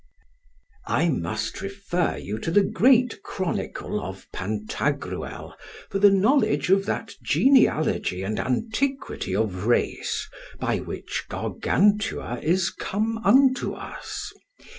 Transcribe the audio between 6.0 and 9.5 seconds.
knowledge of that genealogy and antiquity